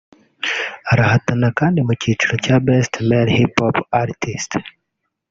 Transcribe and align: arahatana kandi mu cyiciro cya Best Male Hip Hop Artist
arahatana 0.91 1.47
kandi 1.59 1.79
mu 1.87 1.93
cyiciro 2.01 2.35
cya 2.43 2.55
Best 2.65 2.93
Male 3.07 3.31
Hip 3.37 3.55
Hop 3.61 3.75
Artist 4.01 4.51